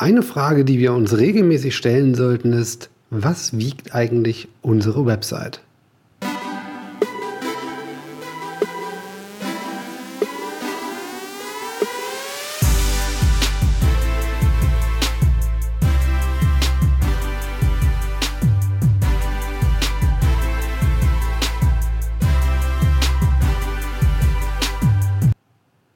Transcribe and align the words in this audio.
Eine 0.00 0.22
Frage, 0.22 0.64
die 0.64 0.78
wir 0.78 0.92
uns 0.92 1.16
regelmäßig 1.16 1.76
stellen 1.76 2.14
sollten, 2.14 2.52
ist, 2.52 2.88
was 3.10 3.58
wiegt 3.58 3.96
eigentlich 3.96 4.46
unsere 4.62 5.04
Website? 5.06 5.60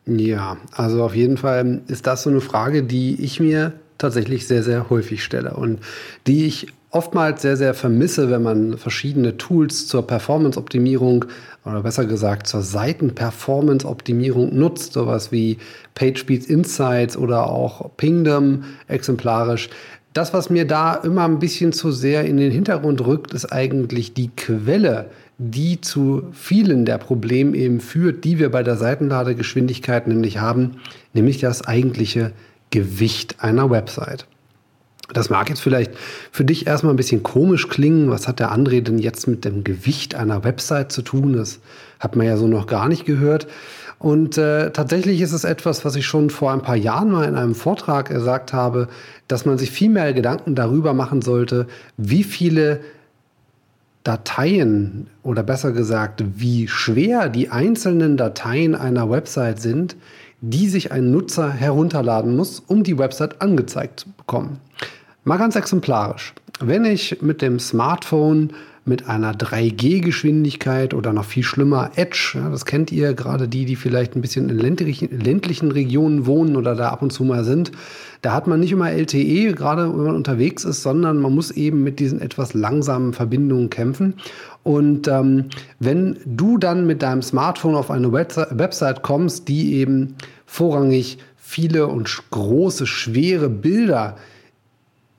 Ja, 0.06 0.56
also 0.72 1.04
auf 1.04 1.14
jeden 1.14 1.36
Fall 1.36 1.82
ist 1.86 2.08
das 2.08 2.24
so 2.24 2.30
eine 2.30 2.40
Frage, 2.40 2.82
die 2.82 3.22
ich 3.22 3.38
mir 3.38 3.74
tatsächlich 4.02 4.46
sehr, 4.46 4.62
sehr 4.62 4.90
häufig 4.90 5.24
stelle 5.24 5.54
und 5.54 5.80
die 6.26 6.46
ich 6.46 6.68
oftmals 6.92 7.42
sehr, 7.42 7.56
sehr 7.56 7.74
vermisse, 7.74 8.30
wenn 8.30 8.42
man 8.42 8.76
verschiedene 8.76 9.38
Tools 9.38 9.86
zur 9.88 10.06
Performance-Optimierung 10.06 11.24
oder 11.64 11.82
besser 11.82 12.04
gesagt 12.04 12.46
zur 12.46 12.62
Seiten-Performance-Optimierung 12.62 14.54
nutzt, 14.54 14.92
sowas 14.92 15.32
wie 15.32 15.58
PageSpeed 15.94 16.46
Insights 16.46 17.16
oder 17.16 17.48
auch 17.48 17.96
Pingdom 17.96 18.64
exemplarisch. 18.88 19.70
Das, 20.12 20.34
was 20.34 20.50
mir 20.50 20.66
da 20.66 20.94
immer 20.94 21.24
ein 21.24 21.38
bisschen 21.38 21.72
zu 21.72 21.90
sehr 21.90 22.26
in 22.26 22.36
den 22.36 22.52
Hintergrund 22.52 23.04
rückt, 23.06 23.32
ist 23.32 23.50
eigentlich 23.50 24.12
die 24.12 24.28
Quelle, 24.28 25.06
die 25.38 25.80
zu 25.80 26.24
vielen 26.32 26.84
der 26.84 26.98
Probleme 26.98 27.56
eben 27.56 27.80
führt, 27.80 28.24
die 28.24 28.38
wir 28.38 28.50
bei 28.50 28.62
der 28.62 28.76
Seitenladegeschwindigkeit 28.76 30.06
nämlich 30.06 30.38
haben, 30.38 30.76
nämlich 31.14 31.38
das 31.38 31.66
eigentliche 31.66 32.32
Gewicht 32.72 33.36
einer 33.38 33.70
Website. 33.70 34.26
Das 35.12 35.30
mag 35.30 35.48
jetzt 35.50 35.60
vielleicht 35.60 35.92
für 36.30 36.44
dich 36.44 36.66
erstmal 36.66 36.92
ein 36.92 36.96
bisschen 36.96 37.22
komisch 37.22 37.68
klingen. 37.68 38.10
Was 38.10 38.26
hat 38.26 38.40
der 38.40 38.52
André 38.52 38.80
denn 38.80 38.98
jetzt 38.98 39.28
mit 39.28 39.44
dem 39.44 39.62
Gewicht 39.62 40.14
einer 40.14 40.42
Website 40.42 40.90
zu 40.90 41.02
tun? 41.02 41.34
Das 41.34 41.60
hat 42.00 42.16
man 42.16 42.26
ja 42.26 42.36
so 42.36 42.48
noch 42.48 42.66
gar 42.66 42.88
nicht 42.88 43.04
gehört. 43.04 43.46
Und 43.98 44.36
äh, 44.36 44.70
tatsächlich 44.72 45.20
ist 45.20 45.32
es 45.32 45.44
etwas, 45.44 45.84
was 45.84 45.94
ich 45.94 46.06
schon 46.06 46.30
vor 46.30 46.50
ein 46.50 46.62
paar 46.62 46.76
Jahren 46.76 47.12
mal 47.12 47.28
in 47.28 47.36
einem 47.36 47.54
Vortrag 47.54 48.08
gesagt 48.08 48.52
habe, 48.52 48.88
dass 49.28 49.44
man 49.44 49.58
sich 49.58 49.70
viel 49.70 49.90
mehr 49.90 50.12
Gedanken 50.12 50.54
darüber 50.54 50.92
machen 50.92 51.22
sollte, 51.22 51.66
wie 51.96 52.24
viele 52.24 52.80
Dateien 54.04 55.06
oder 55.22 55.42
besser 55.42 55.72
gesagt, 55.72 56.24
wie 56.36 56.66
schwer 56.68 57.28
die 57.28 57.50
einzelnen 57.50 58.16
Dateien 58.16 58.74
einer 58.74 59.10
Website 59.10 59.60
sind, 59.60 59.96
die 60.40 60.68
sich 60.68 60.90
ein 60.90 61.10
Nutzer 61.10 61.50
herunterladen 61.50 62.36
muss, 62.36 62.60
um 62.60 62.82
die 62.82 62.98
Website 62.98 63.40
angezeigt 63.40 64.00
zu 64.00 64.10
bekommen. 64.10 64.58
Mal 65.24 65.38
ganz 65.38 65.54
exemplarisch. 65.54 66.34
Wenn 66.58 66.84
ich 66.84 67.22
mit 67.22 67.42
dem 67.42 67.60
Smartphone 67.60 68.52
mit 68.84 69.08
einer 69.08 69.32
3G-Geschwindigkeit 69.32 70.92
oder 70.92 71.12
noch 71.12 71.24
viel 71.24 71.44
schlimmer 71.44 71.92
Edge, 71.94 72.32
ja, 72.34 72.48
das 72.48 72.66
kennt 72.66 72.90
ihr, 72.90 73.14
gerade 73.14 73.46
die, 73.46 73.64
die 73.64 73.76
vielleicht 73.76 74.16
ein 74.16 74.22
bisschen 74.22 74.48
in 74.48 74.58
ländlichen, 74.58 75.70
Regionen 75.70 76.26
wohnen 76.26 76.56
oder 76.56 76.74
da 76.74 76.88
ab 76.88 77.00
und 77.00 77.12
zu 77.12 77.22
mal 77.22 77.44
sind, 77.44 77.70
da 78.22 78.32
hat 78.32 78.48
man 78.48 78.58
nicht 78.58 78.72
immer 78.72 78.90
LTE, 78.90 79.54
gerade 79.54 79.88
wenn 79.88 80.04
man 80.04 80.16
unterwegs 80.16 80.64
ist, 80.64 80.82
sondern 80.82 81.18
man 81.18 81.32
muss 81.32 81.52
eben 81.52 81.84
mit 81.84 82.00
diesen 82.00 82.20
etwas 82.20 82.54
langsamen 82.54 83.12
Verbindungen 83.12 83.70
kämpfen. 83.70 84.14
Und 84.64 85.06
ähm, 85.06 85.46
wenn 85.78 86.18
du 86.24 86.58
dann 86.58 86.86
mit 86.86 87.02
deinem 87.02 87.22
Smartphone 87.22 87.76
auf 87.76 87.90
eine 87.90 88.12
Website 88.12 89.02
kommst, 89.02 89.46
die 89.46 89.74
eben 89.74 90.16
vorrangig 90.44 91.18
viele 91.36 91.86
und 91.86 92.10
große, 92.30 92.86
schwere 92.86 93.48
Bilder 93.48 94.16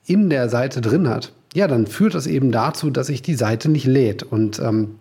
in 0.06 0.30
der 0.30 0.50
Seite 0.50 0.82
drin 0.82 1.08
hat, 1.08 1.32
ja, 1.54 1.68
dann 1.68 1.88
führt 1.88 2.16
das 2.16 2.28
eben 2.28 2.52
dazu, 2.52 2.90
dass 2.90 3.08
sich 3.08 3.22
die 3.22 3.36
Seite 3.36 3.70
nicht 3.70 3.86
lädt. 3.86 4.24
Und 4.24 4.60
ähm, 4.60 4.96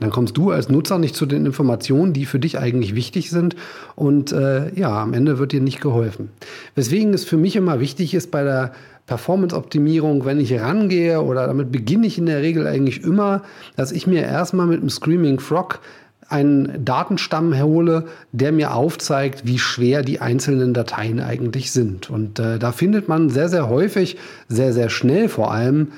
dann 0.00 0.10
kommst 0.10 0.36
du 0.36 0.50
als 0.50 0.68
Nutzer 0.68 0.98
nicht 0.98 1.14
zu 1.14 1.24
den 1.24 1.46
Informationen, 1.46 2.12
die 2.12 2.26
für 2.26 2.40
dich 2.40 2.58
eigentlich 2.58 2.94
wichtig 2.94 3.30
sind. 3.30 3.54
Und 3.94 4.32
äh, 4.32 4.74
ja, 4.74 5.02
am 5.02 5.14
Ende 5.14 5.38
wird 5.38 5.52
dir 5.52 5.60
nicht 5.60 5.80
geholfen. 5.80 6.30
Weswegen 6.74 7.14
es 7.14 7.24
für 7.24 7.36
mich 7.36 7.54
immer 7.54 7.78
wichtig 7.80 8.14
ist 8.14 8.30
bei 8.30 8.42
der 8.42 8.72
Performance-Optimierung, 9.06 10.24
wenn 10.24 10.40
ich 10.40 10.58
rangehe, 10.58 11.20
oder 11.20 11.46
damit 11.46 11.70
beginne 11.70 12.06
ich 12.06 12.18
in 12.18 12.26
der 12.26 12.40
Regel 12.40 12.66
eigentlich 12.66 13.04
immer, 13.04 13.42
dass 13.76 13.92
ich 13.92 14.06
mir 14.06 14.22
erstmal 14.22 14.66
mit 14.66 14.80
einem 14.80 14.90
Screaming 14.90 15.40
Frog 15.40 15.80
einen 16.28 16.84
Datenstamm 16.84 17.52
herhole, 17.52 18.06
der 18.32 18.52
mir 18.52 18.74
aufzeigt, 18.74 19.46
wie 19.46 19.58
schwer 19.58 20.02
die 20.02 20.20
einzelnen 20.20 20.74
Dateien 20.74 21.20
eigentlich 21.20 21.72
sind. 21.72 22.10
Und 22.10 22.38
äh, 22.38 22.58
da 22.58 22.72
findet 22.72 23.08
man 23.08 23.30
sehr, 23.30 23.48
sehr 23.48 23.68
häufig, 23.68 24.16
sehr, 24.48 24.72
sehr 24.72 24.88
schnell 24.88 25.28
vor 25.28 25.52
allem, 25.52 25.92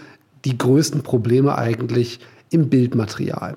die 0.44 0.59
größten 0.59 1.03
Probleme 1.03 1.56
eigentlich 1.56 2.20
im 2.50 2.69
Bildmaterial. 2.69 3.56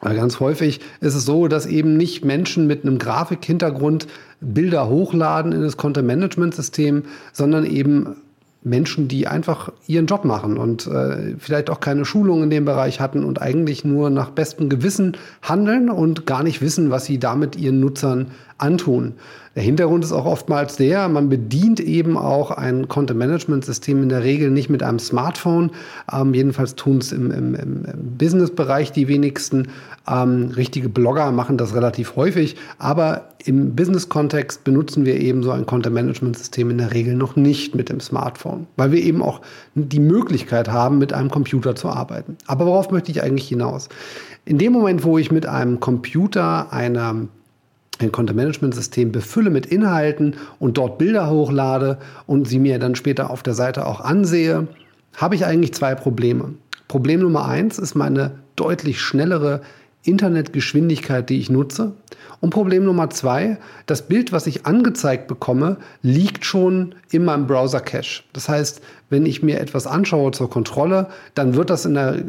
Ganz 0.00 0.40
häufig 0.40 0.80
ist 1.00 1.14
es 1.14 1.24
so, 1.24 1.48
dass 1.48 1.66
eben 1.66 1.96
nicht 1.96 2.24
Menschen 2.24 2.66
mit 2.66 2.84
einem 2.84 2.98
Grafikhintergrund 2.98 4.06
Bilder 4.40 4.88
hochladen 4.88 5.52
in 5.52 5.62
das 5.62 5.78
Content-Management-System, 5.78 7.04
sondern 7.32 7.64
eben 7.64 8.16
Menschen, 8.66 9.06
die 9.06 9.28
einfach 9.28 9.70
ihren 9.86 10.06
Job 10.06 10.24
machen 10.24 10.58
und 10.58 10.88
äh, 10.88 11.36
vielleicht 11.38 11.70
auch 11.70 11.78
keine 11.78 12.04
Schulung 12.04 12.42
in 12.42 12.50
dem 12.50 12.64
Bereich 12.64 12.98
hatten 12.98 13.24
und 13.24 13.40
eigentlich 13.40 13.84
nur 13.84 14.10
nach 14.10 14.30
bestem 14.30 14.68
Gewissen 14.68 15.16
handeln 15.40 15.88
und 15.88 16.26
gar 16.26 16.42
nicht 16.42 16.60
wissen, 16.60 16.90
was 16.90 17.04
sie 17.04 17.18
damit 17.18 17.54
ihren 17.54 17.78
Nutzern 17.78 18.26
antun. 18.58 19.14
Der 19.54 19.62
Hintergrund 19.62 20.02
ist 20.02 20.12
auch 20.12 20.26
oftmals 20.26 20.76
der, 20.76 21.08
man 21.08 21.28
bedient 21.28 21.78
eben 21.78 22.18
auch 22.18 22.50
ein 22.50 22.88
Content-Management-System 22.88 24.02
in 24.02 24.08
der 24.08 24.24
Regel 24.24 24.50
nicht 24.50 24.68
mit 24.68 24.82
einem 24.82 24.98
Smartphone. 24.98 25.70
Ähm, 26.12 26.34
jedenfalls 26.34 26.74
tun 26.74 26.98
es 26.98 27.12
im, 27.12 27.30
im, 27.30 27.54
im 27.54 27.84
Business-Bereich 28.18 28.90
die 28.90 29.06
wenigsten. 29.06 29.68
Ähm, 30.08 30.50
richtige 30.56 30.88
Blogger 30.88 31.30
machen 31.30 31.56
das 31.56 31.74
relativ 31.74 32.16
häufig, 32.16 32.56
aber 32.78 33.28
im 33.46 33.76
Business-Kontext 33.76 34.64
benutzen 34.64 35.04
wir 35.04 35.20
eben 35.20 35.42
so 35.42 35.52
ein 35.52 35.66
Content-Management-System 35.66 36.70
in 36.70 36.78
der 36.78 36.92
Regel 36.92 37.14
noch 37.14 37.36
nicht 37.36 37.76
mit 37.76 37.88
dem 37.88 38.00
Smartphone, 38.00 38.66
weil 38.76 38.90
wir 38.90 39.00
eben 39.00 39.22
auch 39.22 39.40
die 39.74 40.00
Möglichkeit 40.00 40.68
haben, 40.68 40.98
mit 40.98 41.12
einem 41.12 41.30
Computer 41.30 41.76
zu 41.76 41.88
arbeiten. 41.88 42.36
Aber 42.46 42.66
worauf 42.66 42.90
möchte 42.90 43.12
ich 43.12 43.22
eigentlich 43.22 43.48
hinaus? 43.48 43.88
In 44.44 44.58
dem 44.58 44.72
Moment, 44.72 45.04
wo 45.04 45.16
ich 45.16 45.30
mit 45.30 45.46
einem 45.46 45.80
Computer 45.80 46.72
eine 46.72 47.28
ein 47.98 48.12
Content-Management-System 48.12 49.10
befülle 49.10 49.48
mit 49.48 49.64
Inhalten 49.64 50.34
und 50.58 50.76
dort 50.76 50.98
Bilder 50.98 51.30
hochlade 51.30 51.96
und 52.26 52.46
sie 52.46 52.58
mir 52.58 52.78
dann 52.78 52.94
später 52.94 53.30
auf 53.30 53.42
der 53.42 53.54
Seite 53.54 53.86
auch 53.86 54.02
ansehe, 54.02 54.68
habe 55.16 55.34
ich 55.34 55.46
eigentlich 55.46 55.72
zwei 55.72 55.94
Probleme. 55.94 56.52
Problem 56.88 57.20
Nummer 57.20 57.48
eins 57.48 57.78
ist 57.78 57.94
meine 57.94 58.32
deutlich 58.54 59.00
schnellere 59.00 59.62
Internetgeschwindigkeit, 60.06 61.28
die 61.28 61.38
ich 61.38 61.50
nutze. 61.50 61.92
Und 62.40 62.50
Problem 62.50 62.84
Nummer 62.84 63.10
zwei, 63.10 63.58
das 63.86 64.02
Bild, 64.02 64.32
was 64.32 64.46
ich 64.46 64.66
angezeigt 64.66 65.26
bekomme, 65.26 65.78
liegt 66.02 66.44
schon 66.44 66.94
in 67.10 67.24
meinem 67.24 67.46
Browser-Cache. 67.46 68.22
Das 68.32 68.48
heißt, 68.48 68.82
wenn 69.08 69.26
ich 69.26 69.42
mir 69.42 69.60
etwas 69.60 69.86
anschaue 69.86 70.32
zur 70.32 70.50
Kontrolle, 70.50 71.08
dann 71.34 71.54
wird 71.54 71.70
das 71.70 71.86
in 71.86 71.96
einer 71.96 72.16
äh, 72.16 72.22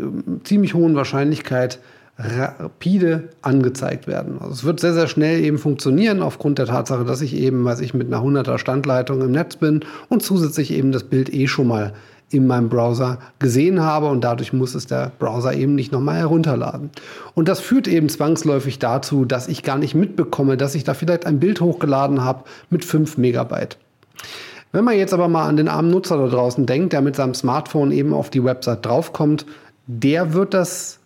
ziemlich 0.43 0.73
hohen 0.73 0.95
Wahrscheinlichkeit 0.95 1.79
rapide 2.19 3.29
angezeigt 3.43 4.07
werden. 4.07 4.39
Also 4.39 4.53
es 4.53 4.63
wird 4.63 4.79
sehr, 4.79 4.93
sehr 4.93 5.07
schnell 5.07 5.39
eben 5.43 5.59
funktionieren, 5.59 6.23
aufgrund 6.23 6.57
der 6.57 6.65
Tatsache, 6.65 7.05
dass 7.05 7.21
ich 7.21 7.35
eben, 7.35 7.63
weiß 7.63 7.79
ich, 7.81 7.93
mit 7.93 8.07
einer 8.07 8.23
100er 8.23 8.57
Standleitung 8.57 9.21
im 9.21 9.31
Netz 9.31 9.57
bin 9.57 9.81
und 10.09 10.23
zusätzlich 10.23 10.71
eben 10.71 10.91
das 10.91 11.03
Bild 11.03 11.31
eh 11.31 11.47
schon 11.47 11.67
mal 11.67 11.93
in 12.29 12.45
meinem 12.45 12.69
Browser 12.69 13.19
gesehen 13.39 13.81
habe 13.81 14.07
und 14.07 14.21
dadurch 14.21 14.51
muss 14.51 14.75
es 14.75 14.85
der 14.85 15.11
Browser 15.17 15.53
eben 15.53 15.75
nicht 15.75 15.91
nochmal 15.91 16.17
herunterladen. 16.17 16.89
Und 17.35 17.47
das 17.47 17.59
führt 17.59 17.87
eben 17.87 18.09
zwangsläufig 18.09 18.79
dazu, 18.79 19.23
dass 19.23 19.47
ich 19.47 19.63
gar 19.63 19.77
nicht 19.77 19.95
mitbekomme, 19.95 20.57
dass 20.57 20.75
ich 20.75 20.83
da 20.83 20.93
vielleicht 20.93 21.25
ein 21.25 21.39
Bild 21.39 21.61
hochgeladen 21.61 22.23
habe 22.23 22.43
mit 22.69 22.83
5 22.83 23.17
Megabyte. 23.17 23.77
Wenn 24.73 24.83
man 24.83 24.97
jetzt 24.97 25.13
aber 25.13 25.29
mal 25.29 25.47
an 25.47 25.55
den 25.55 25.69
armen 25.69 25.89
Nutzer 25.89 26.17
da 26.17 26.27
draußen 26.27 26.65
denkt, 26.65 26.91
der 26.91 27.01
mit 27.01 27.15
seinem 27.15 27.33
Smartphone 27.33 27.91
eben 27.91 28.13
auf 28.13 28.29
die 28.29 28.43
Website 28.43 28.85
draufkommt, 28.85 29.45
der 29.87 30.33
wird 30.33 30.53
das 30.53 30.99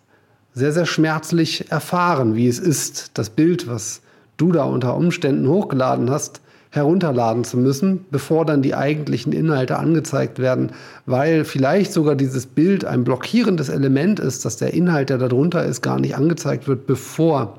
sehr, 0.54 0.72
sehr 0.72 0.86
schmerzlich 0.86 1.70
erfahren, 1.70 2.34
wie 2.34 2.48
es 2.48 2.58
ist, 2.58 3.12
das 3.14 3.30
Bild, 3.30 3.68
was 3.68 4.02
du 4.36 4.50
da 4.50 4.64
unter 4.64 4.96
Umständen 4.96 5.48
hochgeladen 5.48 6.10
hast, 6.10 6.40
herunterladen 6.72 7.44
zu 7.44 7.58
müssen, 7.58 8.06
bevor 8.10 8.46
dann 8.46 8.62
die 8.62 8.74
eigentlichen 8.74 9.34
Inhalte 9.34 9.78
angezeigt 9.78 10.38
werden, 10.38 10.72
weil 11.04 11.44
vielleicht 11.44 11.92
sogar 11.92 12.16
dieses 12.16 12.46
Bild 12.46 12.86
ein 12.86 13.04
blockierendes 13.04 13.68
Element 13.68 14.18
ist, 14.18 14.46
dass 14.46 14.56
der 14.56 14.72
Inhalt, 14.72 15.10
der 15.10 15.18
darunter 15.18 15.66
ist, 15.66 15.82
gar 15.82 16.00
nicht 16.00 16.16
angezeigt 16.16 16.66
wird, 16.66 16.86
bevor 16.86 17.58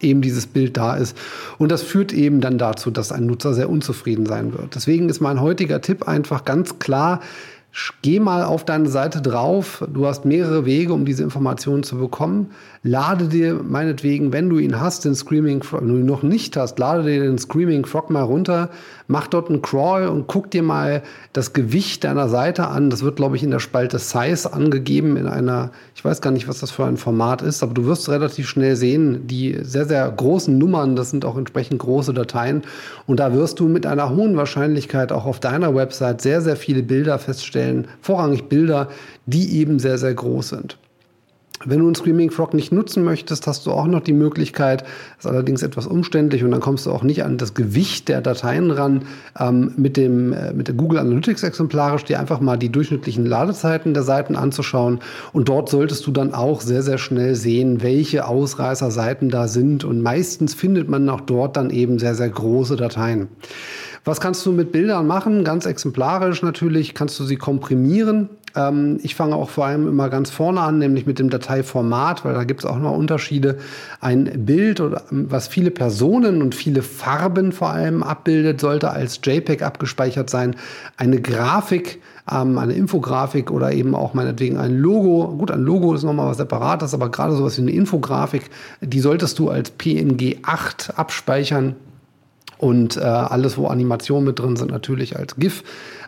eben 0.00 0.22
dieses 0.22 0.46
Bild 0.46 0.76
da 0.76 0.94
ist. 0.94 1.16
Und 1.58 1.72
das 1.72 1.82
führt 1.82 2.12
eben 2.12 2.40
dann 2.40 2.58
dazu, 2.58 2.92
dass 2.92 3.10
ein 3.10 3.26
Nutzer 3.26 3.54
sehr 3.54 3.68
unzufrieden 3.68 4.24
sein 4.24 4.52
wird. 4.52 4.76
Deswegen 4.76 5.08
ist 5.08 5.20
mein 5.20 5.40
heutiger 5.40 5.80
Tipp 5.80 6.06
einfach 6.06 6.44
ganz 6.44 6.78
klar, 6.78 7.20
Geh 8.02 8.18
mal 8.18 8.44
auf 8.44 8.64
deine 8.64 8.88
Seite 8.88 9.20
drauf. 9.20 9.84
Du 9.92 10.06
hast 10.06 10.24
mehrere 10.24 10.64
Wege, 10.64 10.92
um 10.92 11.04
diese 11.04 11.22
Informationen 11.22 11.82
zu 11.82 11.98
bekommen. 11.98 12.50
Lade 12.82 13.26
dir 13.26 13.60
meinetwegen, 13.62 14.32
wenn 14.32 14.48
du 14.48 14.58
ihn 14.58 14.80
hast, 14.80 15.04
den 15.04 15.14
Screaming 15.14 15.62
Frog, 15.62 15.82
wenn 15.82 15.88
du 15.88 15.96
ihn 15.96 16.06
noch 16.06 16.22
nicht 16.22 16.56
hast, 16.56 16.78
lade 16.78 17.02
dir 17.02 17.20
den 17.20 17.38
Screaming 17.38 17.84
Frog 17.84 18.08
mal 18.08 18.22
runter, 18.22 18.70
mach 19.08 19.26
dort 19.26 19.50
einen 19.50 19.62
Crawl 19.62 20.06
und 20.06 20.28
guck 20.28 20.50
dir 20.50 20.62
mal 20.62 21.02
das 21.32 21.52
Gewicht 21.52 22.04
deiner 22.04 22.28
Seite 22.28 22.68
an. 22.68 22.88
Das 22.88 23.02
wird, 23.02 23.16
glaube 23.16 23.36
ich, 23.36 23.42
in 23.42 23.50
der 23.50 23.58
Spalte 23.58 23.98
Size 23.98 24.52
angegeben 24.52 25.16
in 25.16 25.26
einer, 25.26 25.70
ich 25.94 26.04
weiß 26.04 26.20
gar 26.20 26.30
nicht, 26.30 26.46
was 26.48 26.60
das 26.60 26.70
für 26.70 26.84
ein 26.84 26.96
Format 26.96 27.42
ist, 27.42 27.62
aber 27.62 27.74
du 27.74 27.84
wirst 27.84 28.08
relativ 28.08 28.48
schnell 28.48 28.76
sehen, 28.76 29.26
die 29.26 29.58
sehr, 29.62 29.84
sehr 29.84 30.08
großen 30.08 30.56
Nummern, 30.56 30.94
das 30.94 31.10
sind 31.10 31.24
auch 31.24 31.36
entsprechend 31.36 31.80
große 31.80 32.14
Dateien. 32.14 32.62
Und 33.06 33.18
da 33.18 33.34
wirst 33.34 33.58
du 33.60 33.68
mit 33.68 33.86
einer 33.86 34.10
hohen 34.10 34.36
Wahrscheinlichkeit 34.36 35.10
auch 35.10 35.26
auf 35.26 35.40
deiner 35.40 35.74
Website 35.74 36.20
sehr, 36.20 36.40
sehr 36.40 36.56
viele 36.56 36.82
Bilder 36.82 37.18
feststellen, 37.18 37.57
vorrangig 38.00 38.48
Bilder, 38.48 38.88
die 39.26 39.58
eben 39.58 39.78
sehr, 39.78 39.98
sehr 39.98 40.14
groß 40.14 40.48
sind. 40.48 40.78
Wenn 41.64 41.80
du 41.80 41.86
einen 41.86 41.96
Screaming 41.96 42.30
Frog 42.30 42.54
nicht 42.54 42.70
nutzen 42.70 43.02
möchtest, 43.02 43.46
hast 43.48 43.66
du 43.66 43.72
auch 43.72 43.86
noch 43.86 44.00
die 44.00 44.12
Möglichkeit, 44.12 44.82
das 44.82 45.24
ist 45.24 45.26
allerdings 45.26 45.62
etwas 45.64 45.88
umständlich 45.88 46.44
und 46.44 46.52
dann 46.52 46.60
kommst 46.60 46.86
du 46.86 46.92
auch 46.92 47.02
nicht 47.02 47.24
an 47.24 47.36
das 47.36 47.54
Gewicht 47.54 48.08
der 48.08 48.20
Dateien 48.20 48.70
ran, 48.70 49.02
ähm, 49.38 49.72
mit, 49.76 49.96
dem, 49.96 50.32
äh, 50.32 50.52
mit 50.52 50.68
der 50.68 50.76
Google 50.76 51.00
Analytics 51.00 51.42
exemplarisch 51.42 52.04
dir 52.04 52.20
einfach 52.20 52.40
mal 52.40 52.56
die 52.56 52.70
durchschnittlichen 52.70 53.26
Ladezeiten 53.26 53.92
der 53.92 54.04
Seiten 54.04 54.36
anzuschauen 54.36 55.00
und 55.32 55.48
dort 55.48 55.68
solltest 55.68 56.06
du 56.06 56.12
dann 56.12 56.32
auch 56.32 56.60
sehr, 56.60 56.82
sehr 56.82 56.98
schnell 56.98 57.34
sehen, 57.34 57.82
welche 57.82 58.28
Ausreißerseiten 58.28 59.28
da 59.28 59.48
sind 59.48 59.84
und 59.84 60.00
meistens 60.00 60.54
findet 60.54 60.88
man 60.88 61.08
auch 61.08 61.22
dort 61.22 61.56
dann 61.56 61.70
eben 61.70 61.98
sehr, 61.98 62.14
sehr 62.14 62.28
große 62.28 62.76
Dateien. 62.76 63.26
Was 64.04 64.20
kannst 64.20 64.44
du 64.46 64.52
mit 64.52 64.72
Bildern 64.72 65.06
machen? 65.06 65.44
Ganz 65.44 65.66
exemplarisch 65.66 66.42
natürlich 66.42 66.94
kannst 66.94 67.18
du 67.20 67.24
sie 67.24 67.36
komprimieren. 67.36 68.30
Ähm, 68.54 68.98
ich 69.02 69.14
fange 69.14 69.36
auch 69.36 69.50
vor 69.50 69.66
allem 69.66 69.86
immer 69.86 70.08
ganz 70.08 70.30
vorne 70.30 70.60
an, 70.60 70.78
nämlich 70.78 71.06
mit 71.06 71.18
dem 71.18 71.30
Dateiformat, 71.30 72.24
weil 72.24 72.34
da 72.34 72.44
gibt 72.44 72.60
es 72.60 72.66
auch 72.66 72.78
noch 72.78 72.96
Unterschiede. 72.96 73.58
Ein 74.00 74.44
Bild, 74.44 74.80
oder, 74.80 75.02
was 75.10 75.48
viele 75.48 75.70
Personen 75.70 76.42
und 76.42 76.54
viele 76.54 76.82
Farben 76.82 77.52
vor 77.52 77.70
allem 77.70 78.02
abbildet, 78.02 78.60
sollte 78.60 78.90
als 78.90 79.20
JPEG 79.22 79.62
abgespeichert 79.62 80.30
sein. 80.30 80.56
Eine 80.96 81.20
Grafik, 81.20 82.00
ähm, 82.30 82.58
eine 82.58 82.74
Infografik 82.74 83.50
oder 83.50 83.72
eben 83.72 83.94
auch 83.94 84.14
meinetwegen 84.14 84.58
ein 84.58 84.76
Logo. 84.78 85.34
Gut, 85.36 85.50
ein 85.50 85.62
Logo 85.62 85.94
ist 85.94 86.02
nochmal 86.02 86.28
was 86.28 86.38
Separates, 86.38 86.94
aber 86.94 87.10
gerade 87.10 87.34
sowas 87.34 87.56
wie 87.58 87.62
eine 87.62 87.72
Infografik, 87.72 88.50
die 88.80 89.00
solltest 89.00 89.38
du 89.38 89.50
als 89.50 89.70
PNG 89.70 90.38
8 90.42 90.94
abspeichern 90.96 91.76
und 92.58 92.96
äh, 92.96 93.00
alles, 93.00 93.56
wo 93.56 93.68
Animationen 93.68 94.24
mit 94.24 94.38
drin 94.38 94.56
sind, 94.56 94.70
natürlich 94.70 95.16
als 95.16 95.36
GIF. 95.36 95.62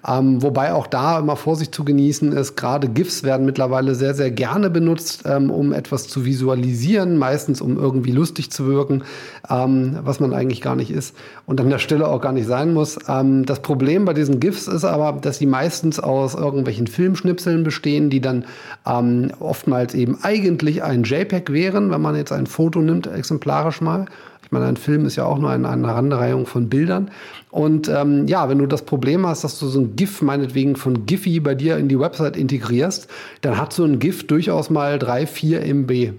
Ähm, 0.07 0.43
wobei 0.43 0.73
auch 0.73 0.87
da 0.87 1.19
immer 1.19 1.37
Vorsicht 1.37 1.75
zu 1.75 1.85
genießen 1.85 2.33
ist. 2.33 2.57
Gerade 2.57 2.89
GIFs 2.89 3.23
werden 3.23 3.45
mittlerweile 3.45 3.95
sehr, 3.95 4.15
sehr 4.15 4.31
gerne 4.31 4.71
benutzt, 4.71 5.25
ähm, 5.27 5.51
um 5.51 5.73
etwas 5.73 6.09
zu 6.09 6.25
visualisieren, 6.25 7.19
meistens 7.19 7.61
um 7.61 7.77
irgendwie 7.77 8.13
lustig 8.13 8.51
zu 8.51 8.67
wirken, 8.67 9.05
ähm, 9.49 9.99
was 10.03 10.19
man 10.19 10.33
eigentlich 10.33 10.63
gar 10.63 10.75
nicht 10.75 10.91
ist 10.91 11.15
und 11.47 11.61
an 11.61 11.69
der 11.69 11.79
Stelle 11.79 12.09
auch 12.09 12.21
gar 12.21 12.33
nicht 12.33 12.47
sein 12.47 12.73
muss. 12.73 12.99
Ähm, 13.09 13.45
das 13.45 13.61
Problem 13.61 14.07
bei 14.07 14.15
diesen 14.15 14.41
GIFs 14.41 14.69
ist 14.69 14.85
aber, 14.85 15.21
dass 15.21 15.39
sie 15.39 15.47
meistens 15.47 16.01
aus 16.01 16.35
irgendwelchen 16.35 16.87
Filmschnipseln 16.87 17.63
bestehen, 17.63 18.09
die 18.09 18.21
dann 18.21 18.47
ähm, 18.87 19.33
oftmals 19.39 19.95
eben 19.95 20.19
eigentlich 20.23 20.83
ein 20.83 21.05
JPEG 21.05 21.53
wären, 21.53 21.91
wenn 21.91 22.01
man 22.01 22.17
jetzt 22.17 22.33
ein 22.33 22.47
Foto 22.47 22.81
nimmt, 22.81 23.07
exemplarisch 23.07 23.83
mal 23.83 24.07
ich 24.51 24.53
meine, 24.53 24.67
ein 24.67 24.77
Film 24.77 25.07
ist 25.07 25.15
ja 25.15 25.27
auch 25.27 25.39
nur 25.39 25.51
eine 25.51 25.69
Aneinanderreihung 25.69 26.45
von 26.45 26.69
Bildern. 26.69 27.13
Und 27.53 27.89
ähm, 27.89 28.27
ja, 28.27 28.49
wenn 28.49 28.59
du 28.59 28.67
das 28.67 28.83
Problem 28.83 29.25
hast, 29.25 29.45
dass 29.45 29.61
du 29.61 29.69
so 29.69 29.79
ein 29.79 29.95
GIF 29.95 30.23
meinetwegen 30.23 30.75
von 30.75 31.07
Giphy 31.07 31.39
bei 31.39 31.55
dir 31.55 31.77
in 31.77 31.87
die 31.87 32.01
Website 32.01 32.37
integrierst, 32.37 33.07
dann 33.43 33.59
hat 33.59 33.73
so 33.73 33.85
ein 33.85 34.01
GIF 34.01 34.27
durchaus 34.27 34.69
mal 34.69 34.99
3, 34.99 35.29
4 35.29 35.65
MB. 35.67 36.15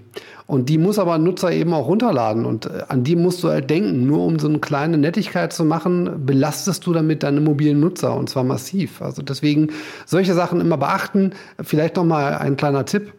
Und 0.46 0.70
die 0.70 0.78
muss 0.78 0.98
aber 0.98 1.12
ein 1.12 1.24
Nutzer 1.24 1.52
eben 1.52 1.74
auch 1.74 1.88
runterladen. 1.88 2.46
Und 2.46 2.64
äh, 2.64 2.84
an 2.88 3.04
die 3.04 3.16
musst 3.16 3.44
du 3.44 3.48
halt 3.48 3.68
denken. 3.68 4.06
Nur 4.06 4.24
um 4.24 4.38
so 4.38 4.48
eine 4.48 4.60
kleine 4.60 4.96
Nettigkeit 4.96 5.52
zu 5.52 5.66
machen, 5.66 6.24
belastest 6.24 6.86
du 6.86 6.94
damit 6.94 7.24
deine 7.24 7.42
mobilen 7.42 7.80
Nutzer 7.80 8.16
und 8.16 8.30
zwar 8.30 8.44
massiv. 8.44 9.02
Also 9.02 9.20
deswegen 9.20 9.68
solche 10.06 10.32
Sachen 10.32 10.58
immer 10.58 10.78
beachten. 10.78 11.32
Vielleicht 11.62 11.96
noch 11.96 12.04
mal 12.04 12.38
ein 12.38 12.56
kleiner 12.56 12.86
Tipp 12.86 13.12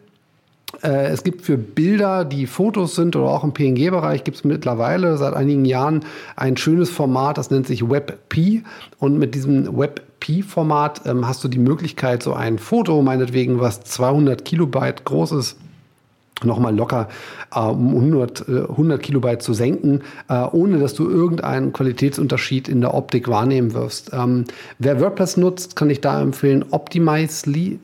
es 0.82 1.22
gibt 1.24 1.42
für 1.42 1.56
Bilder, 1.56 2.24
die 2.24 2.46
Fotos 2.46 2.94
sind 2.94 3.16
oder 3.16 3.28
auch 3.28 3.44
im 3.44 3.52
PNG-Bereich, 3.52 4.24
gibt 4.24 4.38
es 4.38 4.44
mittlerweile 4.44 5.16
seit 5.16 5.34
einigen 5.34 5.64
Jahren 5.64 6.04
ein 6.36 6.56
schönes 6.56 6.90
Format, 6.90 7.38
das 7.38 7.50
nennt 7.50 7.66
sich 7.66 7.88
WebP. 7.88 8.62
Und 8.98 9.18
mit 9.18 9.34
diesem 9.34 9.76
WebP-Format 9.76 11.02
ähm, 11.06 11.26
hast 11.26 11.44
du 11.44 11.48
die 11.48 11.58
Möglichkeit, 11.58 12.22
so 12.22 12.34
ein 12.34 12.58
Foto, 12.58 13.02
meinetwegen, 13.02 13.60
was 13.60 13.82
200 13.82 14.44
Kilobyte 14.44 15.04
groß 15.04 15.32
ist, 15.32 15.56
nochmal 16.42 16.74
locker 16.74 17.08
äh, 17.54 17.60
um 17.60 17.94
100, 17.94 18.48
äh, 18.48 18.52
100 18.68 19.02
Kilobyte 19.02 19.42
zu 19.42 19.54
senken, 19.54 20.02
äh, 20.28 20.44
ohne 20.52 20.78
dass 20.78 20.94
du 20.94 21.08
irgendeinen 21.08 21.72
Qualitätsunterschied 21.72 22.68
in 22.68 22.80
der 22.80 22.94
Optik 22.94 23.28
wahrnehmen 23.28 23.74
wirst. 23.74 24.12
Ähm, 24.12 24.44
wer 24.78 25.00
WordPress 25.00 25.36
nutzt, 25.36 25.76
kann 25.76 25.90
ich 25.90 26.00
da 26.00 26.20
empfehlen, 26.20 26.64
Optimizely. 26.70 27.78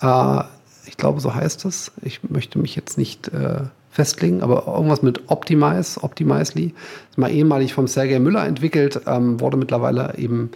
Äh, 0.00 0.40
ich 0.86 0.96
glaube, 0.96 1.20
so 1.20 1.34
heißt 1.34 1.64
es. 1.64 1.92
Ich 2.02 2.20
möchte 2.28 2.58
mich 2.58 2.76
jetzt 2.76 2.98
nicht 2.98 3.28
äh, 3.28 3.60
festlegen, 3.90 4.42
aber 4.42 4.66
irgendwas 4.66 5.02
mit 5.02 5.30
Optimize, 5.30 6.02
Optimizely. 6.02 6.74
Ist 7.10 7.18
mal 7.18 7.30
ehemalig 7.30 7.74
vom 7.74 7.86
Sergei 7.86 8.18
Müller 8.18 8.46
entwickelt, 8.46 9.00
ähm, 9.06 9.40
wurde 9.40 9.56
mittlerweile 9.56 10.14
eben 10.16 10.50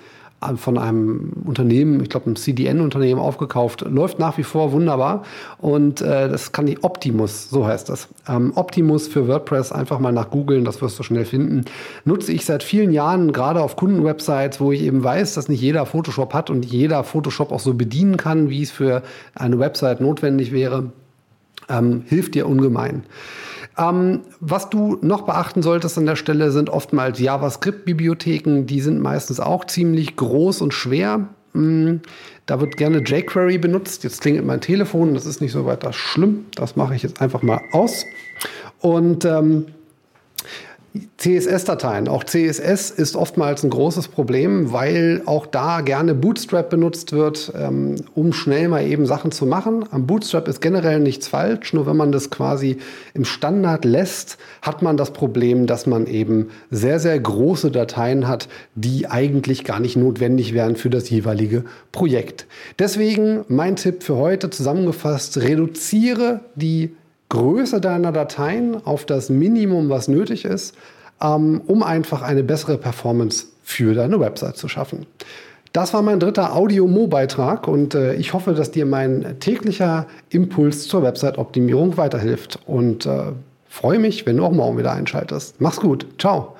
von 0.56 0.78
einem 0.78 1.32
Unternehmen, 1.44 2.00
ich 2.02 2.08
glaube 2.08 2.30
ein 2.30 2.36
CDN-Unternehmen 2.36 3.20
aufgekauft, 3.20 3.82
läuft 3.82 4.18
nach 4.18 4.38
wie 4.38 4.42
vor 4.42 4.72
wunderbar 4.72 5.22
und 5.58 6.00
äh, 6.00 6.28
das 6.28 6.52
kann 6.52 6.64
die 6.64 6.82
Optimus, 6.82 7.50
so 7.50 7.66
heißt 7.66 7.88
das. 7.88 8.08
Ähm, 8.26 8.52
Optimus 8.54 9.06
für 9.06 9.28
WordPress, 9.28 9.70
einfach 9.70 9.98
mal 9.98 10.12
nach 10.12 10.30
googeln, 10.30 10.64
das 10.64 10.80
wirst 10.80 10.98
du 10.98 11.02
schnell 11.02 11.26
finden. 11.26 11.66
Nutze 12.04 12.32
ich 12.32 12.46
seit 12.46 12.62
vielen 12.62 12.92
Jahren, 12.92 13.32
gerade 13.32 13.60
auf 13.60 13.76
Kundenwebsites, 13.76 14.60
wo 14.60 14.72
ich 14.72 14.80
eben 14.82 15.04
weiß, 15.04 15.34
dass 15.34 15.48
nicht 15.48 15.60
jeder 15.60 15.84
Photoshop 15.84 16.32
hat 16.32 16.48
und 16.48 16.64
jeder 16.64 17.04
Photoshop 17.04 17.52
auch 17.52 17.60
so 17.60 17.74
bedienen 17.74 18.16
kann, 18.16 18.48
wie 18.48 18.62
es 18.62 18.70
für 18.70 19.02
eine 19.34 19.58
Website 19.58 20.00
notwendig 20.00 20.52
wäre, 20.52 20.90
ähm, 21.70 22.02
hilft 22.06 22.34
dir 22.34 22.46
ungemein. 22.46 23.04
Ähm, 23.78 24.20
was 24.40 24.68
du 24.68 24.98
noch 25.00 25.22
beachten 25.22 25.62
solltest 25.62 25.96
an 25.96 26.06
der 26.06 26.16
Stelle 26.16 26.50
sind 26.50 26.70
oftmals 26.70 27.18
JavaScript-Bibliotheken. 27.18 28.66
Die 28.66 28.80
sind 28.80 29.00
meistens 29.00 29.40
auch 29.40 29.64
ziemlich 29.64 30.16
groß 30.16 30.60
und 30.60 30.74
schwer. 30.74 31.28
Mhm. 31.52 32.00
Da 32.46 32.60
wird 32.60 32.76
gerne 32.76 32.98
jQuery 32.98 33.58
benutzt. 33.58 34.04
Jetzt 34.04 34.20
klingelt 34.20 34.44
mein 34.44 34.60
Telefon. 34.60 35.14
Das 35.14 35.24
ist 35.24 35.40
nicht 35.40 35.52
so 35.52 35.66
weiter 35.66 35.92
schlimm. 35.92 36.46
Das 36.54 36.76
mache 36.76 36.94
ich 36.94 37.02
jetzt 37.02 37.20
einfach 37.20 37.42
mal 37.42 37.60
aus. 37.72 38.04
Und 38.80 39.24
ähm, 39.24 39.66
CSS-Dateien. 41.18 42.08
Auch 42.08 42.24
CSS 42.24 42.90
ist 42.90 43.14
oftmals 43.14 43.62
ein 43.62 43.70
großes 43.70 44.08
Problem, 44.08 44.72
weil 44.72 45.22
auch 45.24 45.46
da 45.46 45.82
gerne 45.82 46.14
Bootstrap 46.14 46.68
benutzt 46.68 47.12
wird, 47.12 47.52
ähm, 47.56 47.96
um 48.14 48.32
schnell 48.32 48.68
mal 48.68 48.84
eben 48.84 49.06
Sachen 49.06 49.30
zu 49.30 49.46
machen. 49.46 49.84
Am 49.92 50.06
Bootstrap 50.06 50.48
ist 50.48 50.60
generell 50.60 50.98
nichts 50.98 51.28
falsch, 51.28 51.72
nur 51.74 51.86
wenn 51.86 51.96
man 51.96 52.10
das 52.10 52.30
quasi 52.30 52.78
im 53.14 53.24
Standard 53.24 53.84
lässt, 53.84 54.38
hat 54.62 54.82
man 54.82 54.96
das 54.96 55.12
Problem, 55.12 55.66
dass 55.66 55.86
man 55.86 56.06
eben 56.06 56.48
sehr, 56.70 56.98
sehr 56.98 57.18
große 57.18 57.70
Dateien 57.70 58.26
hat, 58.26 58.48
die 58.74 59.06
eigentlich 59.06 59.62
gar 59.64 59.78
nicht 59.78 59.96
notwendig 59.96 60.54
wären 60.54 60.74
für 60.74 60.90
das 60.90 61.08
jeweilige 61.08 61.64
Projekt. 61.92 62.46
Deswegen 62.80 63.44
mein 63.46 63.76
Tipp 63.76 64.02
für 64.02 64.16
heute 64.16 64.50
zusammengefasst, 64.50 65.38
reduziere 65.38 66.40
die 66.56 66.96
Größe 67.30 67.80
deiner 67.80 68.12
Dateien 68.12 68.84
auf 68.84 69.06
das 69.06 69.30
Minimum, 69.30 69.88
was 69.88 70.08
nötig 70.08 70.44
ist, 70.44 70.76
ähm, 71.22 71.62
um 71.66 71.82
einfach 71.82 72.22
eine 72.22 72.42
bessere 72.42 72.76
Performance 72.76 73.46
für 73.62 73.94
deine 73.94 74.20
Website 74.20 74.56
zu 74.56 74.68
schaffen. 74.68 75.06
Das 75.72 75.94
war 75.94 76.02
mein 76.02 76.18
dritter 76.18 76.56
Audio-Mo-Beitrag 76.56 77.68
und 77.68 77.94
äh, 77.94 78.14
ich 78.14 78.34
hoffe, 78.34 78.54
dass 78.54 78.72
dir 78.72 78.86
mein 78.86 79.36
täglicher 79.38 80.06
Impuls 80.28 80.88
zur 80.88 81.04
Website-Optimierung 81.04 81.96
weiterhilft 81.96 82.58
und 82.66 83.06
äh, 83.06 83.32
freue 83.68 84.00
mich, 84.00 84.26
wenn 84.26 84.36
du 84.36 84.44
auch 84.44 84.52
morgen 84.52 84.76
wieder 84.78 84.92
einschaltest. 84.92 85.60
Mach's 85.60 85.80
gut. 85.80 86.06
Ciao. 86.18 86.56